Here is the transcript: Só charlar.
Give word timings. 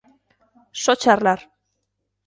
Só 0.83 0.93
charlar. 1.03 1.41